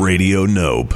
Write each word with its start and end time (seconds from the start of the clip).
Radio 0.00 0.44
Nope. 0.44 0.92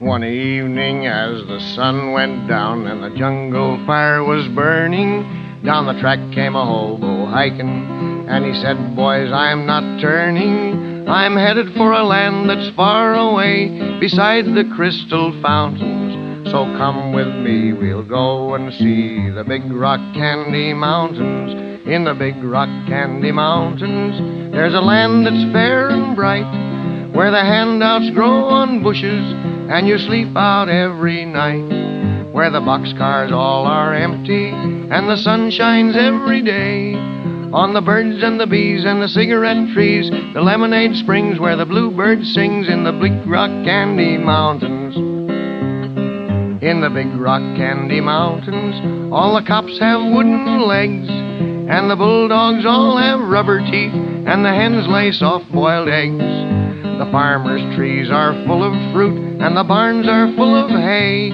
One 0.00 0.24
evening, 0.24 1.06
as 1.06 1.46
the 1.46 1.60
sun 1.74 2.12
went 2.12 2.48
down 2.48 2.86
and 2.86 3.02
the 3.02 3.16
jungle 3.16 3.84
fire 3.86 4.24
was 4.24 4.48
burning, 4.48 5.62
down 5.64 5.86
the 5.86 6.00
track 6.00 6.18
came 6.34 6.56
a 6.56 6.64
hobo 6.66 7.26
hiking, 7.26 8.26
and 8.28 8.44
he 8.44 8.54
said, 8.60 8.96
Boys, 8.96 9.30
I'm 9.30 9.64
not 9.64 10.00
turning. 10.00 11.08
I'm 11.08 11.36
headed 11.36 11.72
for 11.74 11.92
a 11.92 12.02
land 12.02 12.50
that's 12.50 12.74
far 12.74 13.14
away 13.14 13.98
beside 14.00 14.44
the 14.44 14.70
crystal 14.74 15.40
fountains. 15.40 16.50
So 16.50 16.64
come 16.76 17.12
with 17.12 17.28
me, 17.28 17.72
we'll 17.72 18.02
go 18.02 18.54
and 18.54 18.72
see 18.74 19.30
the 19.30 19.44
big 19.44 19.70
rock 19.70 20.00
candy 20.14 20.74
mountains. 20.74 21.65
In 21.86 22.02
the 22.02 22.14
big 22.14 22.42
rock 22.42 22.68
candy 22.88 23.30
mountains, 23.30 24.50
there's 24.50 24.74
a 24.74 24.80
land 24.80 25.24
that's 25.24 25.52
fair 25.52 25.88
and 25.88 26.16
bright, 26.16 27.12
where 27.14 27.30
the 27.30 27.44
handouts 27.44 28.10
grow 28.10 28.46
on 28.46 28.82
bushes 28.82 29.32
and 29.70 29.86
you 29.86 29.96
sleep 29.96 30.36
out 30.36 30.68
every 30.68 31.24
night. 31.24 32.32
Where 32.32 32.50
the 32.50 32.58
boxcars 32.58 33.30
all 33.30 33.66
are 33.66 33.94
empty 33.94 34.48
and 34.48 35.08
the 35.08 35.16
sun 35.16 35.52
shines 35.52 35.94
every 35.96 36.42
day. 36.42 36.94
On 37.52 37.72
the 37.72 37.80
birds 37.80 38.20
and 38.20 38.40
the 38.40 38.48
bees 38.48 38.84
and 38.84 39.00
the 39.00 39.08
cigarette 39.08 39.72
trees, 39.72 40.10
the 40.10 40.42
lemonade 40.42 40.96
springs 40.96 41.38
where 41.38 41.56
the 41.56 41.66
bluebird 41.66 42.24
sings 42.24 42.68
in 42.68 42.82
the 42.82 42.98
big 42.98 43.24
rock 43.28 43.50
candy 43.64 44.18
mountains. 44.18 44.96
In 46.64 46.80
the 46.80 46.90
big 46.90 47.14
rock 47.14 47.42
candy 47.56 48.00
mountains, 48.00 49.12
all 49.12 49.36
the 49.36 49.46
cops 49.46 49.78
have 49.78 50.00
wooden 50.12 50.66
legs, 50.66 51.08
and 51.68 51.90
the 51.90 51.96
bulldogs 51.96 52.64
all 52.64 52.96
have 52.96 53.20
rubber 53.20 53.58
teeth, 53.58 53.92
and 53.92 54.44
the 54.44 54.54
hens 54.54 54.86
lay 54.88 55.10
soft 55.12 55.50
boiled 55.50 55.88
eggs. 55.88 56.18
The 56.98 57.08
farmer's 57.10 57.76
trees 57.76 58.08
are 58.10 58.32
full 58.46 58.62
of 58.62 58.72
fruit, 58.92 59.40
and 59.40 59.56
the 59.56 59.64
barns 59.64 60.06
are 60.08 60.32
full 60.34 60.54
of 60.54 60.70
hay. 60.70 61.30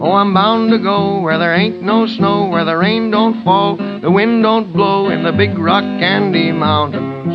Oh, 0.00 0.12
I'm 0.12 0.34
bound 0.34 0.70
to 0.70 0.78
go 0.78 1.20
where 1.20 1.38
there 1.38 1.54
ain't 1.54 1.82
no 1.82 2.06
snow, 2.06 2.48
where 2.48 2.64
the 2.64 2.76
rain 2.76 3.10
don't 3.10 3.42
fall, 3.44 3.76
the 3.76 4.10
wind 4.10 4.42
don't 4.42 4.72
blow 4.72 5.10
in 5.10 5.22
the 5.22 5.32
big 5.32 5.56
rock 5.58 5.82
candy 5.82 6.52
mountains. 6.52 7.34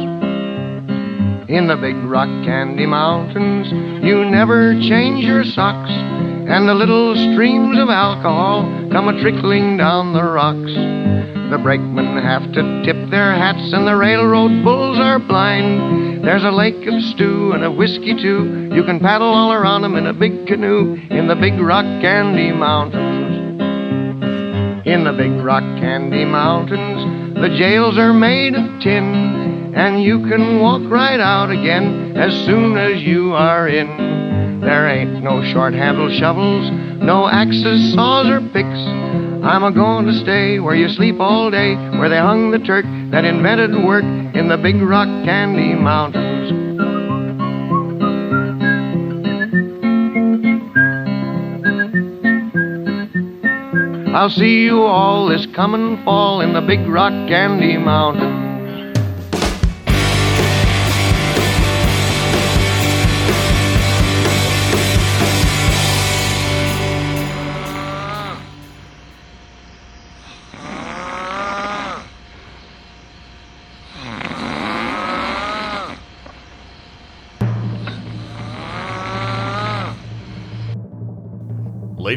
In 1.49 1.67
the 1.67 1.75
big 1.75 1.95
rock 1.95 2.29
candy 2.45 2.85
mountains, 2.85 3.71
you 4.03 4.25
never 4.25 4.73
change 4.81 5.25
your 5.25 5.43
socks, 5.43 5.91
and 5.91 6.67
the 6.67 6.75
little 6.75 7.15
streams 7.15 7.77
of 7.79 7.89
alcohol 7.89 8.63
come 8.91 9.07
a 9.07 9.19
trickling 9.21 9.77
down 9.77 10.13
the 10.13 10.23
rocks. 10.23 11.02
The 11.49 11.59
brakemen 11.61 12.17
have 12.23 12.51
to 12.53 12.83
tip 12.83 13.09
their 13.09 13.33
hats, 13.33 13.73
and 13.73 13.85
the 13.85 13.95
railroad 13.95 14.63
bulls 14.63 14.97
are 14.99 15.19
blind. 15.19 16.23
There's 16.23 16.43
a 16.43 16.51
lake 16.51 16.87
of 16.87 17.01
stew 17.03 17.51
and 17.51 17.63
a 17.63 17.71
whiskey 17.71 18.15
too. 18.15 18.69
You 18.73 18.83
can 18.83 18.99
paddle 18.99 19.27
all 19.27 19.51
around 19.51 19.83
'em 19.83 19.95
in 19.95 20.07
a 20.07 20.13
big 20.13 20.47
canoe 20.47 20.97
in 21.09 21.27
the 21.27 21.35
big 21.35 21.59
rock 21.59 21.85
candy 22.01 22.51
mountains. 22.51 23.59
In 24.85 25.03
the 25.03 25.13
big 25.13 25.33
rock 25.43 25.63
candy 25.79 26.25
mountains, 26.25 27.35
the 27.35 27.49
jails 27.49 27.97
are 27.97 28.13
made 28.13 28.55
of 28.55 28.79
tin, 28.79 29.73
and 29.75 30.01
you 30.01 30.19
can 30.27 30.59
walk 30.59 30.81
right 30.89 31.19
out 31.19 31.51
again 31.51 32.13
as 32.15 32.33
soon 32.45 32.77
as 32.77 33.03
you 33.03 33.33
are 33.33 33.67
in. 33.67 34.59
There 34.61 34.87
ain't 34.87 35.21
no 35.21 35.43
short 35.43 35.73
handled 35.73 36.13
shovels, 36.13 36.71
no 37.01 37.27
axes, 37.27 37.93
saws, 37.93 38.29
or 38.29 38.39
picks. 38.39 38.79
I'm 39.43 39.63
a 39.63 39.73
going 39.73 40.05
to 40.05 40.13
stay 40.21 40.61
where 40.61 40.73
you 40.73 40.87
sleep 40.87 41.19
all 41.19 41.51
day, 41.51 41.75
where 41.75 42.07
they 42.07 42.17
hung 42.17 42.51
the 42.51 42.59
Turk 42.59 42.85
that 43.11 43.25
invented 43.25 43.71
work 43.83 44.05
in 44.05 44.47
the 44.47 44.57
big 44.57 44.81
rock 44.81 45.07
candy 45.25 45.75
mountains. 45.75 46.51
I'll 54.15 54.29
see 54.29 54.63
you 54.63 54.83
all 54.83 55.27
this 55.27 55.45
coming 55.47 56.01
fall 56.05 56.39
in 56.39 56.53
the 56.53 56.61
big 56.61 56.87
rock 56.87 57.11
candy 57.27 57.75
mountains. 57.77 58.42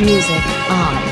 Music 0.00 0.46
on. 0.70 1.09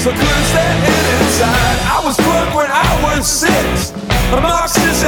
Cause 0.00 0.14
I 0.14 0.16
couldn't 0.16 0.44
stand 0.48 0.80
it 0.80 1.06
inside. 1.20 1.78
I 1.84 2.00
was 2.04 2.16
drunk 2.16 2.54
when 2.54 2.70
I 2.72 2.88
was 3.04 3.26
six, 3.26 3.92
a 4.32 4.40
Marxist 4.40 5.04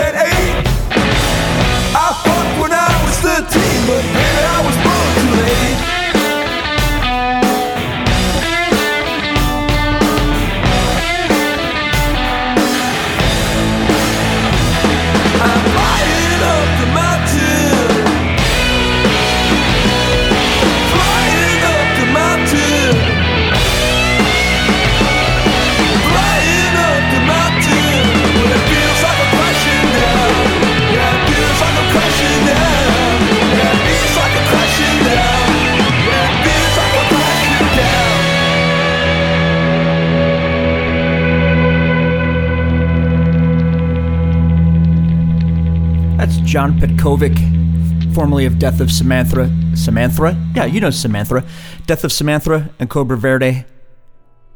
John 46.52 46.78
Petkovic, 46.78 48.14
formerly 48.14 48.44
of 48.44 48.58
Death 48.58 48.82
of 48.82 48.92
Samantha. 48.92 49.50
Samantha? 49.74 50.38
Yeah, 50.54 50.66
you 50.66 50.80
know 50.82 50.90
Samantha. 50.90 51.46
Death 51.86 52.04
of 52.04 52.12
Samantha 52.12 52.68
and 52.78 52.90
Cobra 52.90 53.16
Verde. 53.16 53.64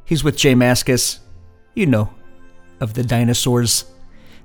He's 0.04 0.22
with 0.22 0.36
Jay 0.36 0.52
Mascis. 0.52 1.20
You 1.74 1.86
know 1.86 2.10
of 2.80 2.92
the 2.92 3.02
dinosaurs. 3.02 3.86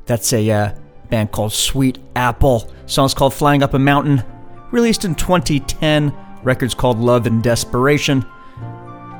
That's 0.05 0.31
a 0.31 0.49
uh, 0.49 0.75
band 1.09 1.33
called 1.33 1.51
Sweet 1.51 1.99
Apple. 2.15 2.71
Song's 2.85 3.13
called 3.13 3.33
Flying 3.33 3.63
Up 3.63 3.73
a 3.73 3.79
Mountain. 3.79 4.23
Released 4.71 5.03
in 5.03 5.13
2010. 5.13 6.15
Records 6.43 6.73
called 6.73 6.99
Love 6.99 7.27
and 7.27 7.43
Desperation. 7.43 8.25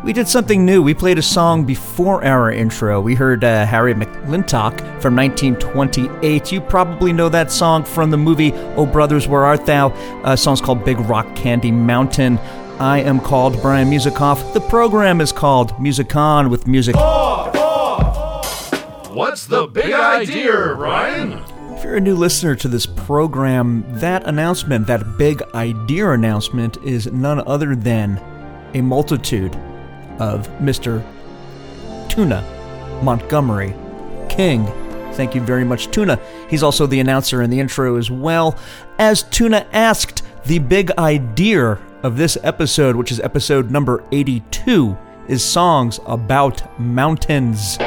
We 0.03 0.13
did 0.13 0.27
something 0.27 0.65
new. 0.65 0.81
We 0.81 0.95
played 0.95 1.19
a 1.19 1.21
song 1.21 1.63
before 1.63 2.25
our 2.25 2.51
intro. 2.51 2.99
We 2.99 3.13
heard 3.13 3.43
uh, 3.43 3.67
Harry 3.67 3.93
McClintock 3.93 4.79
from 4.99 5.15
1928. 5.15 6.51
You 6.51 6.59
probably 6.59 7.13
know 7.13 7.29
that 7.29 7.51
song 7.51 7.83
from 7.83 8.09
the 8.09 8.17
movie 8.17 8.51
Oh 8.75 8.87
Brothers, 8.87 9.27
Where 9.27 9.45
Art 9.45 9.67
Thou? 9.67 9.89
Uh, 10.23 10.35
song's 10.35 10.59
called 10.59 10.83
Big 10.83 10.99
Rock 11.01 11.35
Candy 11.35 11.71
Mountain. 11.71 12.39
I 12.79 13.01
am 13.01 13.19
called 13.19 13.61
Brian 13.61 13.91
Musikoff. 13.91 14.53
The 14.53 14.61
program 14.61 15.21
is 15.21 15.31
called 15.31 15.79
Music 15.79 16.15
On 16.15 16.49
with 16.49 16.65
music. 16.65 16.95
What's 19.13 19.45
the 19.45 19.67
big 19.67 19.93
idea, 19.93 20.73
Ryan? 20.73 21.33
If 21.75 21.83
you're 21.83 21.97
a 21.97 22.01
new 22.01 22.15
listener 22.15 22.55
to 22.55 22.67
this 22.67 22.87
program, 22.87 23.85
that 23.99 24.25
announcement, 24.25 24.87
that 24.87 25.19
big 25.19 25.43
idea 25.53 26.09
announcement, 26.09 26.77
is 26.77 27.05
none 27.05 27.39
other 27.47 27.75
than 27.75 28.19
a 28.73 28.81
multitude 28.81 29.55
of 30.19 30.47
Mr. 30.59 31.03
Tuna 32.09 32.43
Montgomery 33.03 33.73
King. 34.29 34.65
Thank 35.13 35.35
you 35.35 35.41
very 35.41 35.63
much, 35.63 35.91
Tuna. 35.91 36.19
He's 36.49 36.63
also 36.63 36.85
the 36.87 36.99
announcer 36.99 37.41
in 37.41 37.49
the 37.49 37.59
intro 37.59 37.97
as 37.97 38.09
well. 38.09 38.57
As 38.97 39.23
Tuna 39.23 39.67
asked, 39.73 40.23
the 40.45 40.59
big 40.59 40.91
idea 40.91 41.79
of 42.03 42.17
this 42.17 42.37
episode, 42.43 42.95
which 42.95 43.11
is 43.11 43.19
episode 43.19 43.71
number 43.71 44.03
82, 44.11 44.97
is 45.27 45.43
songs 45.43 45.99
about 46.05 46.79
mountains. 46.79 47.77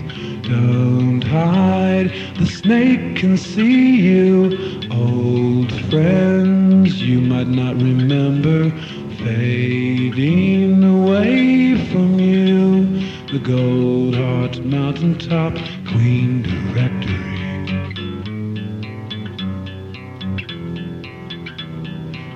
Face. 0.00 0.40
Don't 0.42 1.22
hide, 1.22 2.12
the 2.38 2.46
snake 2.46 3.16
can 3.16 3.36
see 3.36 4.00
you. 4.00 4.58
Old 4.90 5.72
friends 5.90 7.00
you 7.00 7.20
might 7.20 7.48
not 7.48 7.76
remember 7.76 8.70
fading 9.18 10.82
away 10.84 11.76
from 11.90 12.18
you. 12.18 12.84
The 13.32 13.40
Goldheart 13.40 14.64
Mountaintop 14.64 15.54
Queen 15.88 16.42
Directory. 16.42 17.34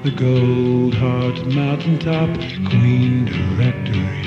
The 0.05 0.11
Goldheart 0.11 1.53
Mountaintop 1.53 2.31
Queen 2.71 3.27
Directory. 3.27 4.18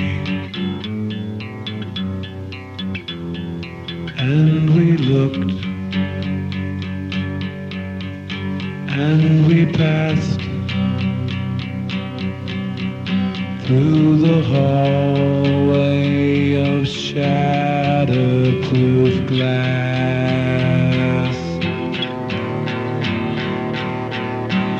And 4.32 4.70
we 4.70 4.96
looked, 4.96 5.52
and 8.88 9.46
we 9.46 9.65
passed 9.65 10.39
through 13.65 14.20
the 14.20 14.41
hallway 14.44 16.54
of 16.54 16.88
shatterproof 16.88 19.28
glass. 19.28 21.36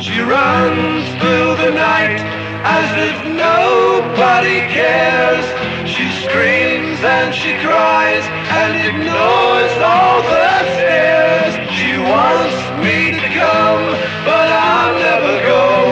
She 0.02 0.22
runs 0.22 1.10
through 1.20 1.58
the 1.66 1.72
night 1.76 2.22
as 2.64 2.90
if 3.10 3.18
nobody 3.36 4.62
cares. 4.72 5.46
She 5.90 6.10
screams 6.24 7.04
and 7.04 7.36
she 7.36 7.52
cries 7.66 8.24
and 8.60 8.74
ignores 8.90 9.74
all 9.92 10.22
the 10.24 10.48
stares. 10.76 11.56
She 11.76 11.98
wants 11.98 12.60
me 12.84 12.98
to 13.20 13.28
come, 13.40 13.84
but 14.28 14.48
I'll 14.52 14.96
never 15.00 15.34
going 15.48 15.91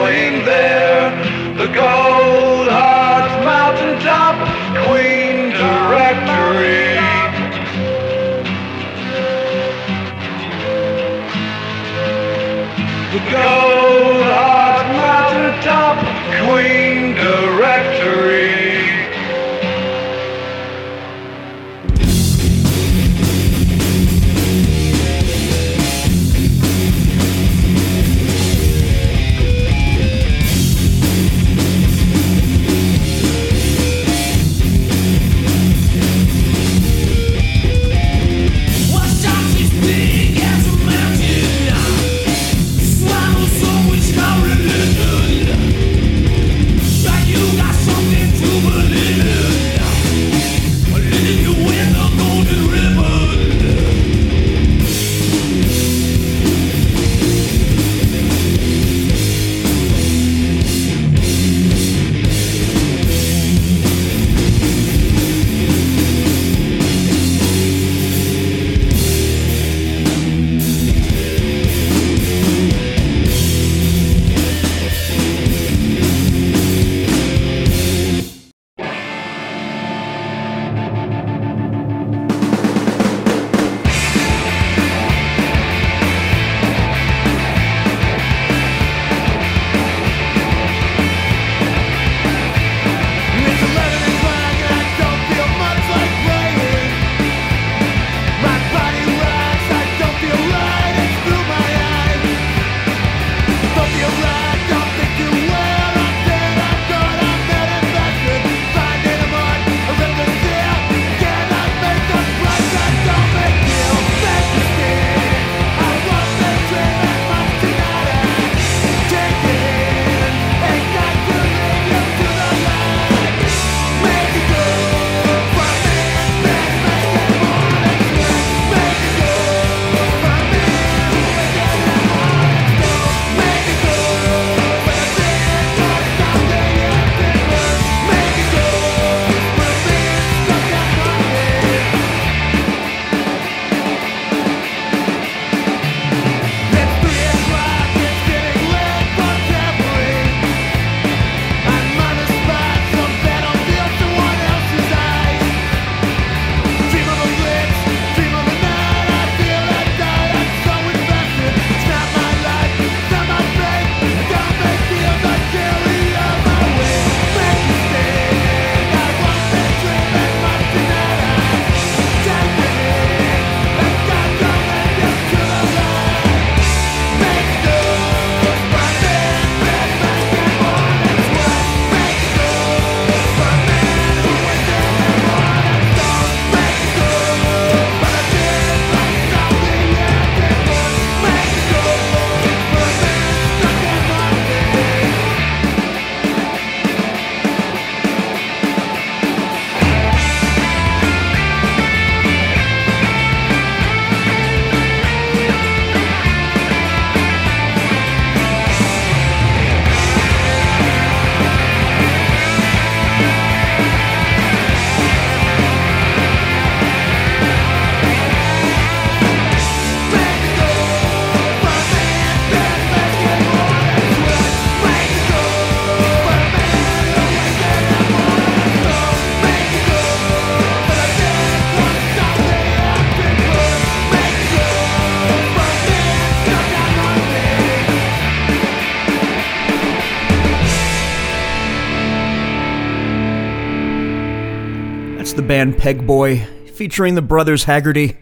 band 245.50 245.74
Pegboy, 245.74 246.70
featuring 246.70 247.16
the 247.16 247.22
brothers 247.22 247.64
Haggerty, 247.64 248.16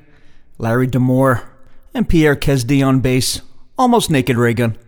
Larry 0.57 0.87
Damore, 0.87 1.47
and 1.93 2.09
Pierre 2.09 2.35
Kezdy 2.35 2.83
on 2.83 3.01
bass, 3.01 3.43
almost 3.77 4.11
Naked 4.11 4.38
Raygun. 4.38 4.79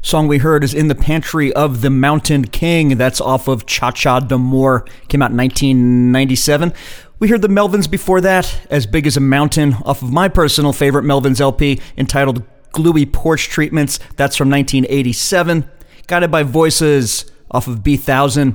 Song 0.00 0.28
we 0.28 0.38
heard 0.38 0.62
is 0.62 0.72
In 0.72 0.86
the 0.86 0.94
Pantry 0.94 1.52
of 1.52 1.80
the 1.80 1.90
Mountain 1.90 2.44
King. 2.44 2.96
That's 2.96 3.20
off 3.20 3.48
of 3.48 3.66
Cha 3.66 3.90
Cha 3.90 4.20
Damore. 4.20 4.88
Came 5.08 5.20
out 5.20 5.32
in 5.32 5.36
1997. 5.36 6.72
We 7.18 7.26
heard 7.26 7.42
the 7.42 7.48
Melvins 7.48 7.90
before 7.90 8.20
that, 8.20 8.56
As 8.70 8.86
Big 8.86 9.04
as 9.04 9.16
a 9.16 9.20
Mountain, 9.20 9.74
off 9.84 10.00
of 10.00 10.12
my 10.12 10.28
personal 10.28 10.72
favorite 10.72 11.04
Melvins 11.04 11.40
LP 11.40 11.80
entitled 11.96 12.44
Gluey 12.70 13.04
Porch 13.04 13.48
Treatments. 13.48 13.98
That's 14.14 14.36
from 14.36 14.48
1987. 14.48 15.68
Guided 16.06 16.30
by 16.30 16.44
Voices, 16.44 17.28
off 17.50 17.66
of 17.66 17.80
B1000. 17.80 18.54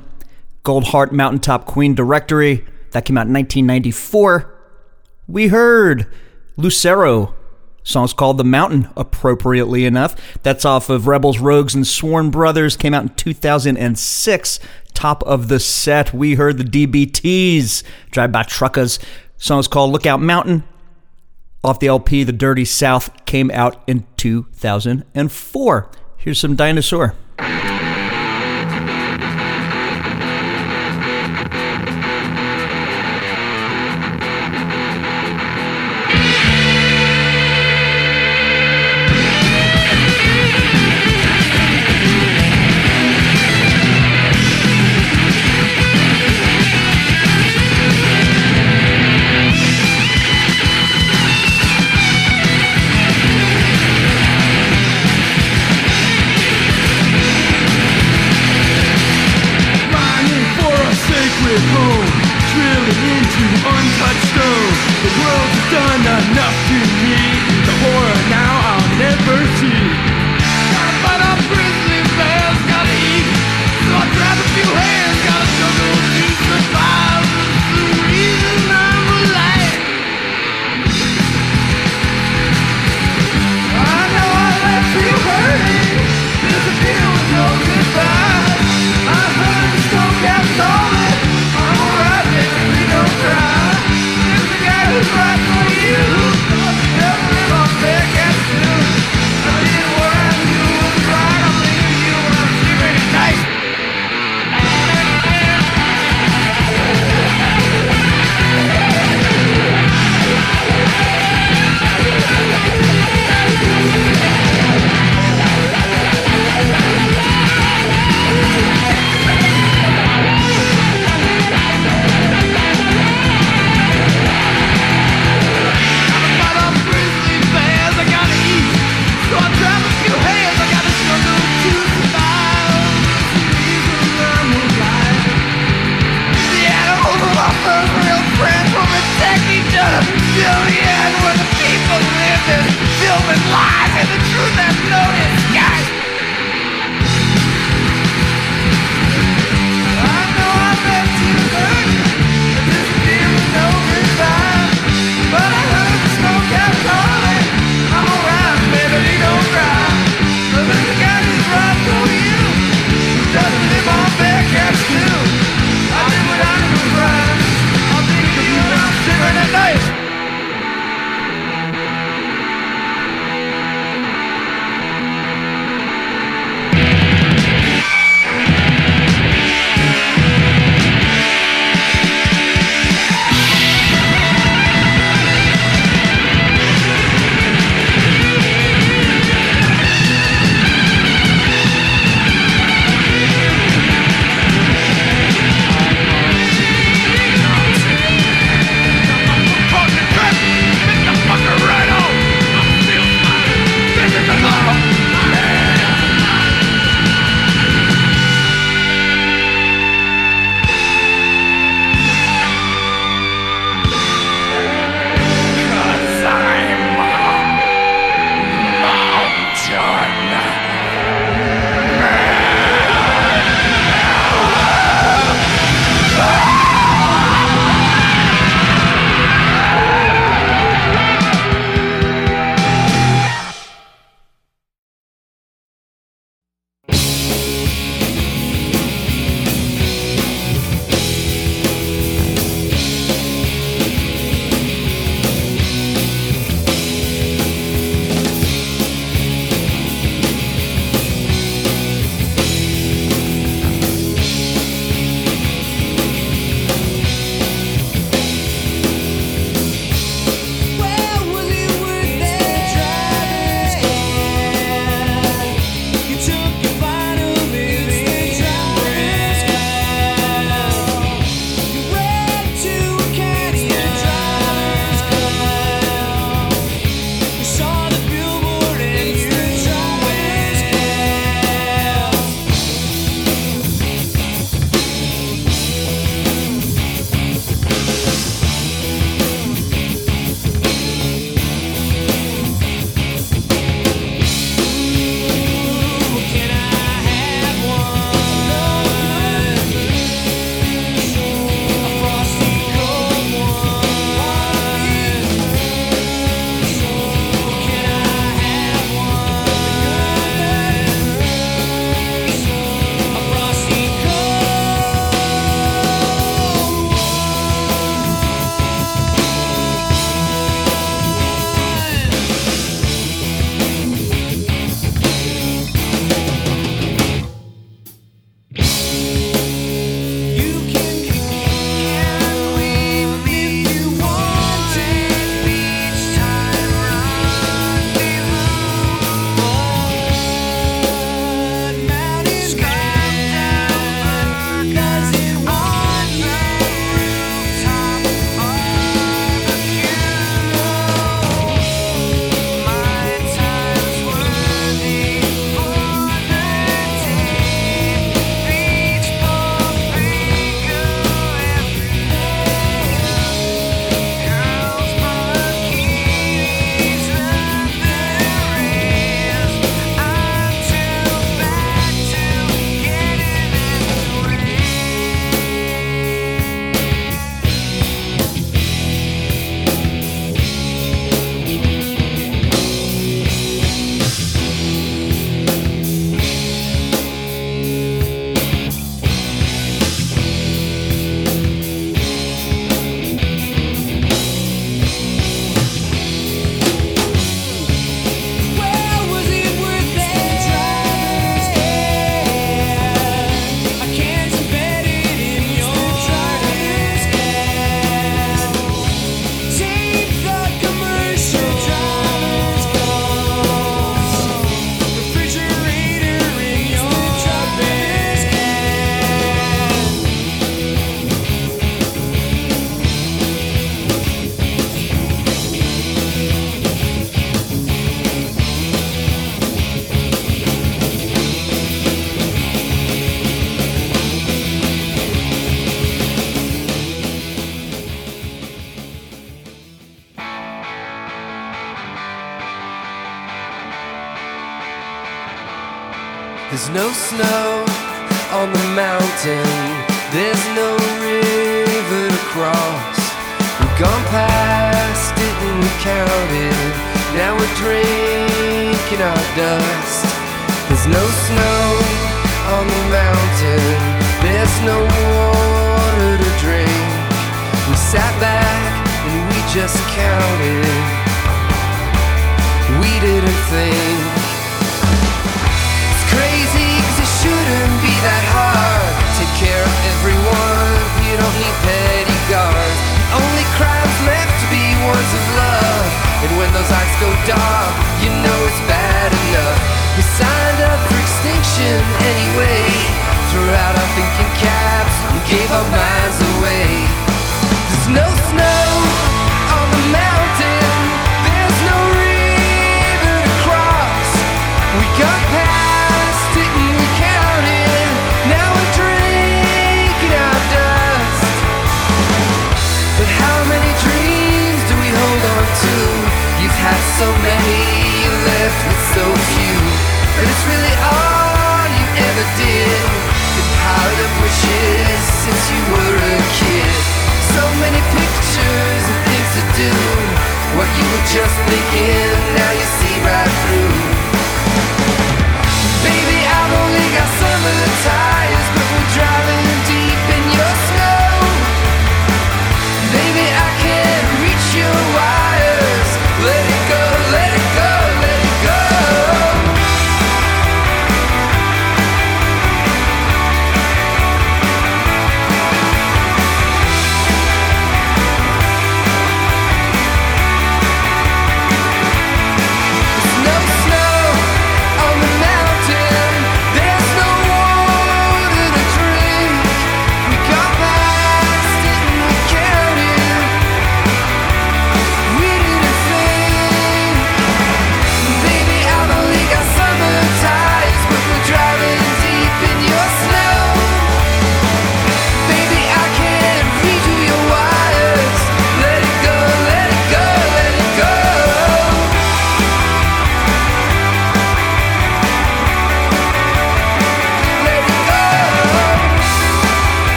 Goldheart 0.63 1.11
Mountaintop 1.11 1.65
Queen 1.65 1.93
Directory. 1.93 2.65
That 2.91 3.05
came 3.05 3.17
out 3.17 3.27
in 3.27 3.33
1994. 3.33 4.55
We 5.27 5.47
heard 5.47 6.07
Lucero. 6.57 7.35
Song's 7.83 8.13
called 8.13 8.37
The 8.37 8.43
Mountain, 8.43 8.89
appropriately 8.95 9.85
enough. 9.85 10.15
That's 10.43 10.65
off 10.65 10.89
of 10.89 11.07
Rebels, 11.07 11.39
Rogues, 11.39 11.73
and 11.73 11.87
Sworn 11.87 12.29
Brothers. 12.29 12.77
Came 12.77 12.93
out 12.93 13.03
in 13.03 13.09
2006. 13.15 14.59
Top 14.93 15.23
of 15.23 15.47
the 15.47 15.59
set, 15.59 16.13
we 16.13 16.35
heard 16.35 16.57
the 16.57 16.63
DBTs, 16.63 17.83
Drive 18.11 18.31
By 18.31 18.43
Truckers. 18.43 18.99
Song's 19.37 19.67
called 19.67 19.91
Lookout 19.91 20.21
Mountain. 20.21 20.63
Off 21.63 21.79
the 21.79 21.87
LP, 21.87 22.23
The 22.23 22.31
Dirty 22.33 22.65
South 22.65 23.25
came 23.25 23.49
out 23.51 23.81
in 23.87 24.05
2004. 24.17 25.91
Here's 26.17 26.39
some 26.39 26.55
dinosaur. 26.55 27.15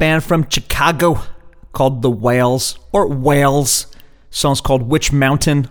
Band 0.00 0.24
from 0.24 0.48
Chicago 0.48 1.20
called 1.72 2.00
The 2.00 2.10
Whales 2.10 2.78
or 2.90 3.06
Whales. 3.06 3.86
Song's 4.30 4.62
called 4.62 4.88
Which 4.88 5.12
Mountain, 5.12 5.68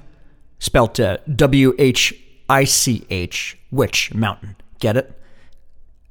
spelt 0.59 0.99
uh, 0.99 1.17
W 1.35 1.73
H 1.79 2.13
I 2.47 2.63
C 2.63 3.07
H, 3.09 3.57
Which 3.71 4.13
Mountain. 4.13 4.55
Get 4.79 4.95
it? 4.95 5.19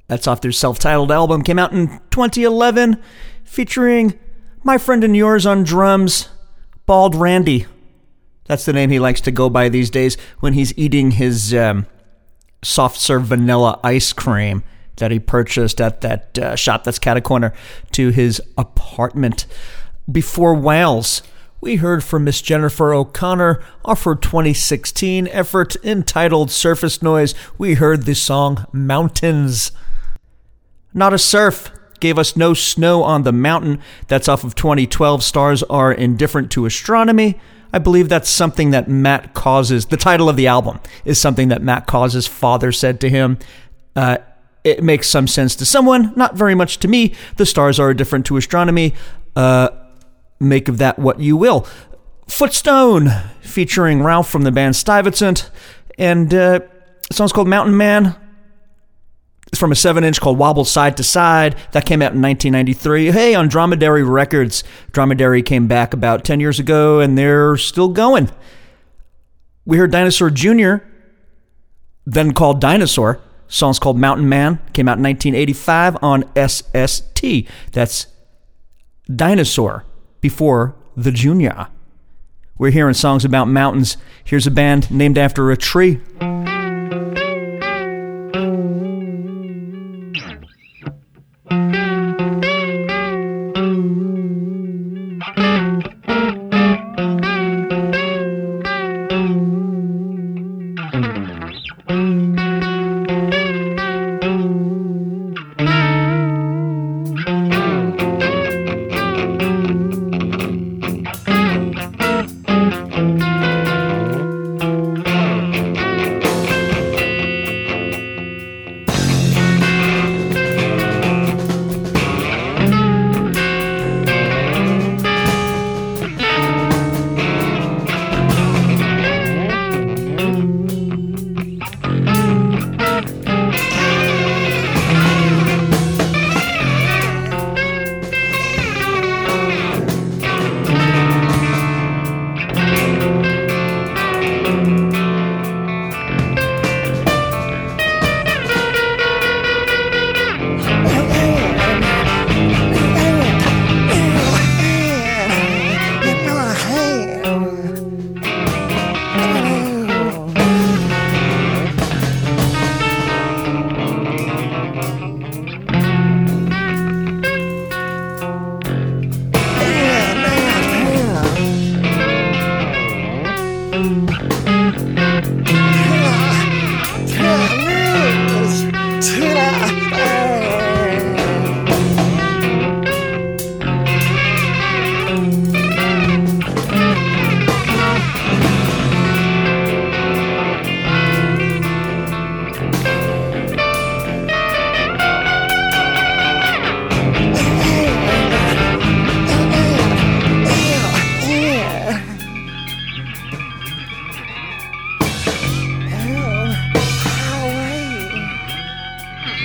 That's 0.09 0.27
off 0.27 0.41
their 0.41 0.51
self 0.51 0.81
titled 0.81 1.13
album. 1.13 1.45
Came 1.45 1.61
out 1.61 1.73
in 1.73 2.01
2011, 2.11 3.01
featuring 3.45 4.19
my 4.65 4.79
friend 4.79 5.05
and 5.05 5.17
yours 5.17 5.47
on 5.47 5.63
drums, 5.63 6.29
Bald 6.87 7.15
Randy. 7.15 7.67
That's 8.47 8.65
the 8.65 8.73
name 8.73 8.91
he 8.91 8.99
likes 8.99 9.21
to 9.21 9.31
go 9.31 9.49
by 9.49 9.69
these 9.69 9.91
days 9.91 10.17
when 10.41 10.55
he's 10.55 10.77
eating 10.77 11.13
his 11.13 11.55
um, 11.55 11.87
soft 12.65 12.99
serve 12.99 13.27
vanilla 13.27 13.79
ice 13.85 14.13
cream 14.13 14.65
that 14.99 15.11
he 15.11 15.19
purchased 15.19 15.81
at 15.81 16.01
that 16.03 16.39
uh, 16.39 16.57
shop 16.57 16.85
that's 16.85 16.99
cat 16.99 17.17
a 17.17 17.21
corner 17.21 17.53
to 17.93 18.11
his 18.11 18.41
apartment. 18.57 19.47
Before 20.11 20.55
Whales, 20.55 21.23
we 21.61 21.77
heard 21.77 22.05
from 22.05 22.25
Miss 22.25 22.41
Jennifer 22.41 22.95
O'Connor 22.95 23.61
off 23.85 24.05
her 24.05 24.15
2016 24.15 25.27
effort 25.29 25.77
entitled 25.85 26.51
Surface 26.51 27.03
Noise. 27.03 27.35
We 27.59 27.75
heard 27.75 28.05
the 28.05 28.15
song 28.15 28.67
Mountains. 28.73 29.73
Nada 30.95 31.19
Surf 31.19 31.73
gave 32.01 32.19
us 32.19 32.37
no 32.37 32.55
snow 32.55 33.03
on 33.03 33.25
the 33.25 33.33
mountain. 33.33 33.81
That's 34.07 34.29
off 34.29 34.45
of 34.45 34.55
2012. 34.55 35.23
Stars 35.23 35.63
are 35.65 35.93
indifferent 35.93 36.51
to 36.53 36.67
astronomy. 36.67 37.41
I 37.73 37.79
believe 37.79 38.09
that's 38.09 38.31
something 38.31 38.71
that 38.71 38.89
Matt 38.89 39.35
Caws's. 39.35 39.87
the 39.87 39.97
title 39.97 40.29
of 40.29 40.37
the 40.37 40.47
album 40.47 40.81
is 41.05 41.21
something 41.21 41.49
that 41.49 41.63
Matt 41.63 41.87
Caws's. 41.87 42.27
father 42.27 42.73
said 42.73 43.01
to 43.01 43.11
him. 43.11 43.39
Uh, 43.95 44.19
it 44.65 44.83
makes 44.83 45.09
some 45.09 45.27
sense 45.27 45.55
to 45.57 45.65
someone, 45.65 46.13
not 46.17 46.37
very 46.37 46.55
much 46.55 46.79
to 46.81 46.89
me. 46.89 47.15
The 47.37 47.47
stars 47.47 47.79
are 47.79 47.95
different 47.95 48.27
to 48.27 48.37
astronomy. 48.37 48.95
Uh, 49.37 49.71
make 50.41 50.69
of 50.69 50.79
that 50.79 50.99
what 50.99 51.21
you 51.21 51.37
will. 51.37 51.67
Footstone, 52.27 53.11
featuring 53.41 54.03
Ralph 54.03 54.29
from 54.29 54.43
the 54.43 54.53
band 54.53 54.77
Stuyvesant, 54.77 55.51
and 55.99 56.33
uh, 56.33 56.61
the 57.09 57.15
song's 57.15 57.33
called 57.33 57.49
Mountain 57.49 57.77
Man. 57.77 58.15
It's 59.49 59.59
from 59.59 59.73
a 59.73 59.77
7 59.77 60.05
inch 60.05 60.21
called 60.21 60.39
Wobble 60.39 60.67
Side 60.67 60.99
to 60.99 61.03
Side. 61.03 61.57
That 61.73 61.87
came 61.87 62.03
out 62.03 62.13
in 62.13 62.21
1993. 62.21 63.11
Hey, 63.11 63.35
on 63.35 63.49
Dromedary 63.49 64.03
Records. 64.03 64.63
Dromedary 64.93 65.43
came 65.43 65.67
back 65.67 65.95
about 65.95 66.23
10 66.23 66.39
years 66.39 66.59
ago 66.59 67.01
and 67.01 67.17
they're 67.17 67.57
still 67.57 67.89
going. 67.89 68.31
We 69.65 69.79
heard 69.79 69.91
Dinosaur 69.91 70.29
Jr., 70.31 70.77
then 72.05 72.33
called 72.33 72.61
Dinosaur. 72.61 73.21
Song's 73.49 73.79
called 73.79 73.99
Mountain 73.99 74.29
Man. 74.29 74.59
Came 74.73 74.89
out 74.89 74.99
in 74.99 75.05
1985 75.05 75.97
on 76.03 76.25
SST. 76.37 77.49
That's 77.73 78.07
Dinosaur 79.15 79.85
before 80.21 80.77
the 80.97 81.13
Junior. 81.13 81.69
We're 82.59 82.71
hearing 82.71 82.95
songs 82.95 83.25
about 83.25 83.47
mountains. 83.47 83.97
Here's 84.25 84.47
a 84.47 84.51
band 84.51 84.91
named 84.91 85.17
after 85.17 85.51
a 85.51 85.57
tree. 85.57 86.01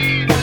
Bye. 0.03 0.42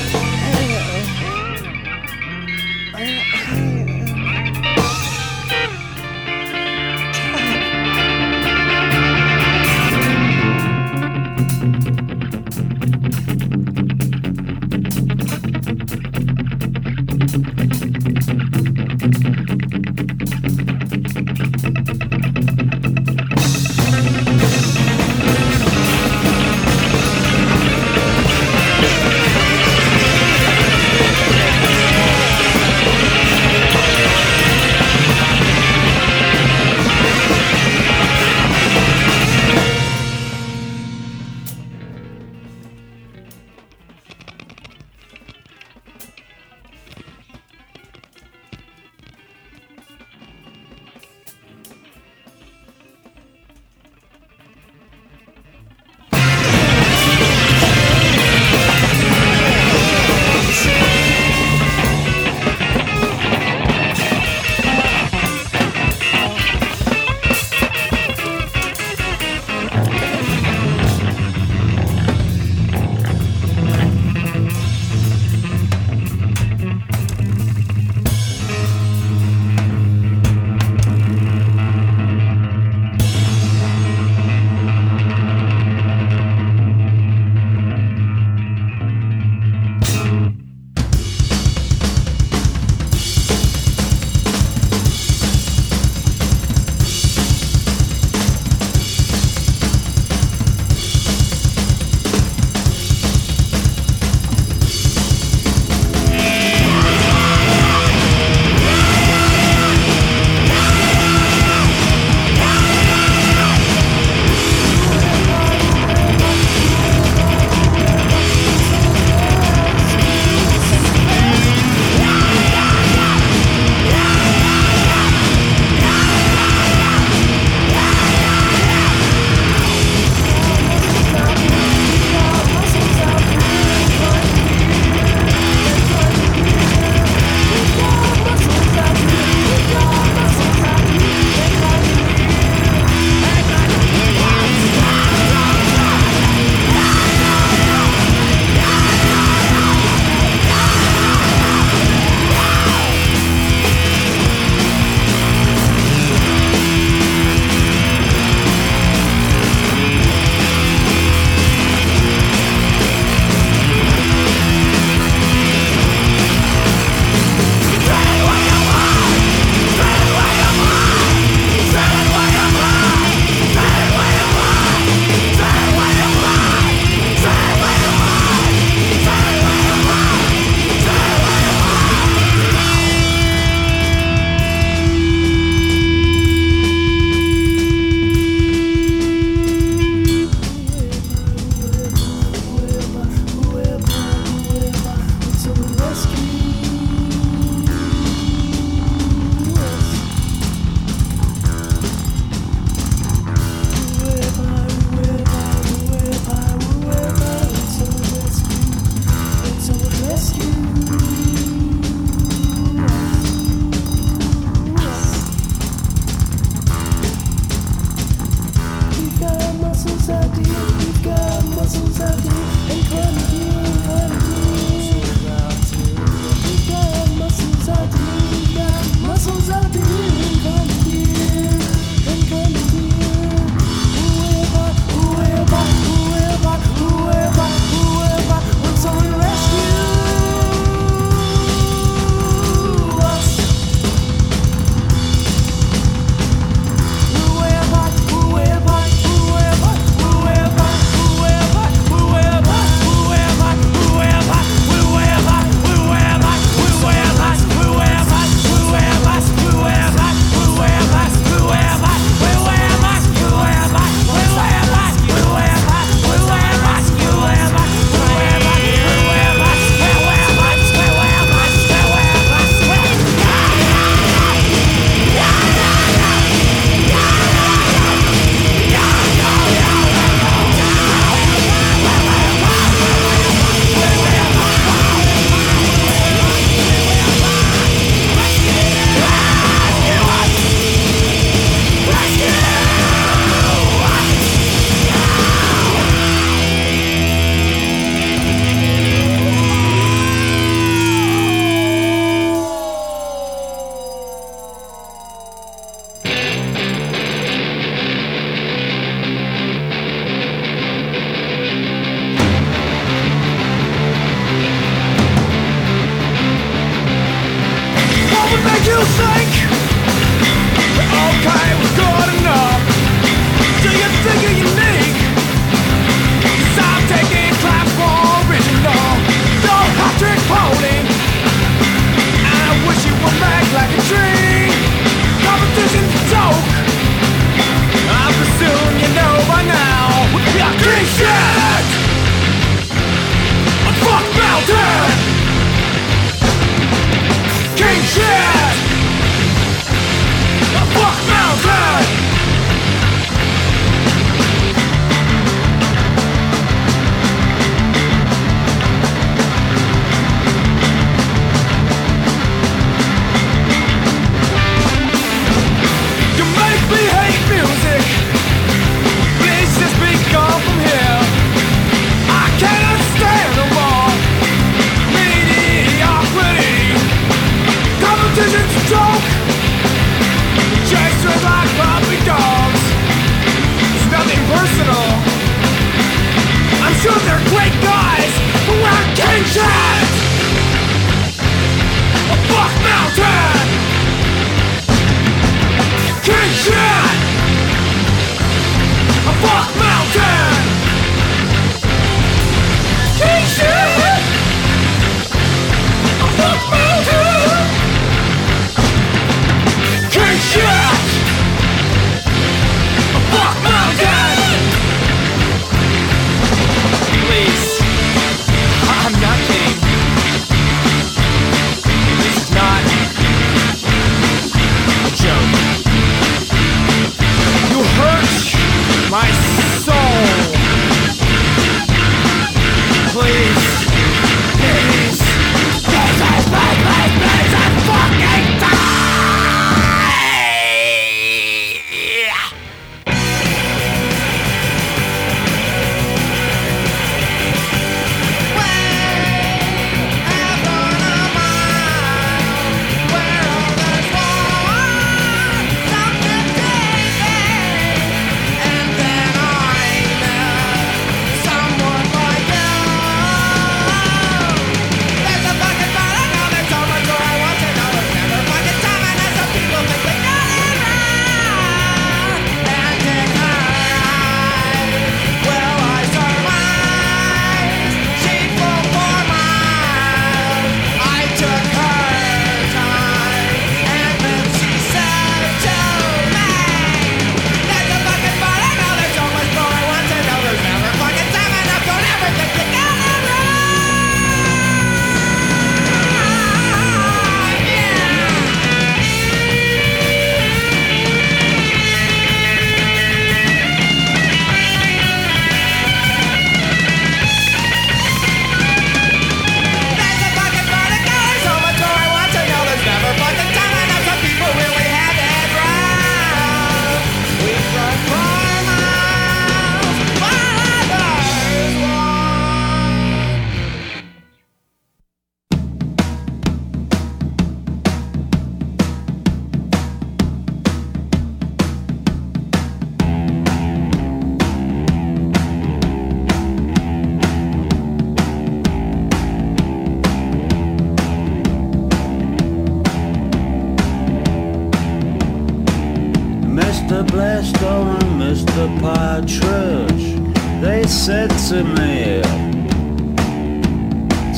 Said 550.87 551.11
to 551.11 551.45
me 551.45 552.01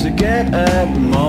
to 0.01 0.11
get 0.17 0.47
a 0.55 0.87
mortgage, 0.97 1.22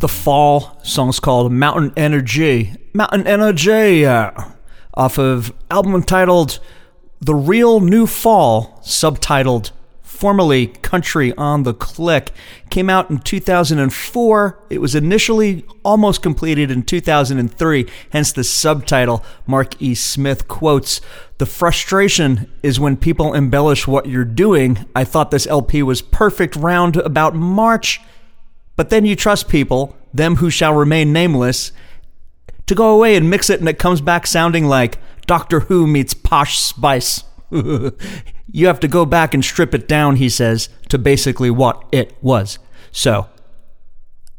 The 0.00 0.08
Fall. 0.08 0.78
Song's 0.82 1.20
called 1.20 1.52
Mountain 1.52 1.92
Energy. 1.96 2.74
Mountain 2.92 3.26
Energy. 3.26 4.06
uh, 4.06 4.30
off 4.94 5.18
of 5.18 5.52
album 5.70 5.94
entitled 5.94 6.58
The 7.20 7.34
Real 7.34 7.80
New 7.80 8.06
Fall, 8.06 8.80
subtitled 8.82 9.70
formerly 10.02 10.66
Country 10.66 11.32
on 11.36 11.62
the 11.62 11.72
Click. 11.72 12.32
Came 12.70 12.90
out 12.90 13.08
in 13.08 13.18
2004. 13.18 14.58
It 14.68 14.80
was 14.80 14.96
initially 14.96 15.64
almost 15.84 16.22
completed 16.22 16.72
in 16.72 16.82
2003, 16.82 17.86
hence 18.10 18.32
the 18.32 18.42
subtitle. 18.42 19.24
Mark 19.46 19.80
E. 19.80 19.94
Smith 19.94 20.48
quotes 20.48 21.00
The 21.38 21.46
frustration 21.46 22.50
is 22.64 22.80
when 22.80 22.96
people 22.96 23.32
embellish 23.32 23.86
what 23.86 24.06
you're 24.06 24.24
doing. 24.24 24.86
I 24.96 25.04
thought 25.04 25.30
this 25.30 25.46
LP 25.46 25.84
was 25.84 26.02
perfect 26.02 26.56
round 26.56 26.96
about 26.96 27.36
March. 27.36 28.00
But 28.78 28.90
then 28.90 29.04
you 29.04 29.16
trust 29.16 29.48
people, 29.48 29.96
them 30.14 30.36
who 30.36 30.50
shall 30.50 30.72
remain 30.72 31.12
nameless, 31.12 31.72
to 32.66 32.76
go 32.76 32.94
away 32.94 33.16
and 33.16 33.28
mix 33.28 33.50
it 33.50 33.58
and 33.58 33.68
it 33.68 33.76
comes 33.76 34.00
back 34.00 34.24
sounding 34.24 34.66
like 34.66 34.98
Doctor 35.26 35.60
Who 35.60 35.88
meets 35.88 36.14
Posh 36.14 36.60
Spice. 36.60 37.24
you 37.50 38.66
have 38.68 38.78
to 38.78 38.86
go 38.86 39.04
back 39.04 39.34
and 39.34 39.44
strip 39.44 39.74
it 39.74 39.88
down, 39.88 40.14
he 40.14 40.28
says, 40.28 40.68
to 40.90 40.96
basically 40.96 41.50
what 41.50 41.84
it 41.90 42.16
was. 42.22 42.60
So, 42.92 43.28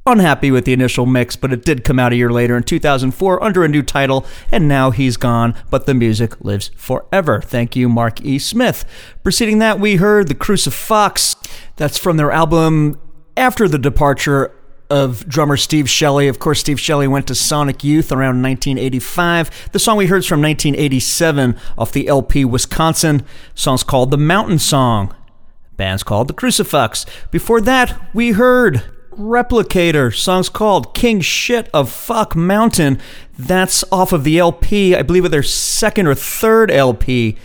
unhappy 0.06 0.52
with 0.52 0.64
the 0.64 0.72
initial 0.72 1.06
mix, 1.06 1.36
but 1.36 1.52
it 1.52 1.66
did 1.66 1.84
come 1.84 2.00
out 2.00 2.14
a 2.14 2.16
year 2.16 2.32
later 2.32 2.56
in 2.56 2.64
2004 2.64 3.44
under 3.44 3.66
a 3.66 3.68
new 3.68 3.84
title, 3.84 4.26
and 4.54 4.70
now 4.70 4.92
he's 4.92 5.18
gone, 5.18 5.54
but 5.70 5.86
the 5.86 5.94
music 5.94 6.40
lives 6.40 6.72
forever. 6.78 7.42
Thank 7.42 7.76
you, 7.76 7.90
Mark 7.90 8.22
E. 8.22 8.40
Smith. 8.40 8.86
Preceding 9.22 9.60
that, 9.60 9.82
we 9.82 9.98
heard 9.98 10.30
The 10.30 10.36
Crucifucks. 10.36 11.36
That's 11.76 11.98
from 11.98 12.16
their 12.16 12.32
album 12.32 13.02
after 13.38 13.68
the 13.68 13.78
departure 13.78 14.54
of 14.90 15.28
drummer 15.28 15.58
Steve 15.58 15.90
Shelley. 15.90 16.28
Of 16.28 16.40
course, 16.40 16.60
Steve 16.60 16.80
Shelley 16.80 17.08
went 17.08 17.28
to 17.28 17.36
Sonic 17.36 17.84
Youth 17.84 18.12
around 18.12 18.42
1985. 18.42 19.70
The 19.72 19.80
song 19.80 19.98
we 19.98 20.08
heard 20.08 20.20
is 20.20 20.26
from 20.26 20.42
1987 20.42 21.56
off 21.78 21.92
the 21.92 22.08
LP 22.08 22.44
Wisconsin. 22.44 23.18
The 23.18 23.26
song's 23.56 23.84
called 23.84 24.12
The 24.12 24.18
Mountain 24.18 24.60
Song. 24.60 25.16
Band's 25.78 26.04
called 26.04 26.28
The 26.28 26.34
Crucifucks. 26.34 27.06
Before 27.32 27.62
that, 27.62 28.00
we 28.14 28.32
heard 28.32 28.84
Replicator. 29.12 30.16
Song's 30.16 30.50
called 30.50 30.96
King 30.96 31.22
Shit 31.22 31.70
of 31.74 31.92
Fuck 31.92 32.36
Mountain. 32.36 33.00
That's 33.38 33.84
off 33.92 34.12
of 34.12 34.24
the 34.24 34.40
LP, 34.40 34.96
I 34.96 35.04
believe, 35.04 35.30
their 35.30 35.44
second 35.44 36.08
or 36.08 36.16
third 36.16 36.72
LP 36.72 37.38